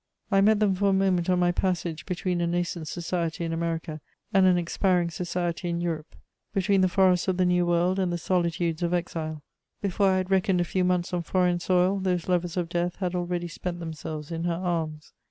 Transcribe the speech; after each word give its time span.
I 0.31 0.41
met 0.41 0.59
them 0.59 0.73
for 0.73 0.89
a 0.89 0.93
moment 0.93 1.29
on 1.29 1.37
my 1.37 1.51
passage 1.51 2.07
between 2.07 2.41
a 2.41 2.47
nascent 2.47 2.87
society 2.87 3.45
in 3.45 3.53
America 3.53 4.01
and 4.33 4.47
an 4.47 4.57
expiring 4.57 5.11
society 5.11 5.69
in 5.69 5.79
Europe; 5.79 6.15
between 6.55 6.81
the 6.81 6.89
forests 6.89 7.27
of 7.27 7.37
the 7.37 7.45
New 7.45 7.67
World 7.67 7.99
and 7.99 8.11
the 8.11 8.17
solitudes 8.17 8.81
of 8.81 8.95
exile: 8.95 9.43
before 9.79 10.09
I 10.09 10.17
had 10.17 10.31
reckoned 10.31 10.59
a 10.59 10.63
few 10.63 10.83
months 10.83 11.13
on 11.13 11.21
foreign 11.21 11.59
soil, 11.59 11.99
those 11.99 12.27
lovers 12.27 12.57
of 12.57 12.67
death 12.67 12.95
had 12.95 13.13
already 13.13 13.47
spent 13.47 13.79
themselves 13.79 14.31
in 14.31 14.45
her 14.45 14.55
arms. 14.55 15.13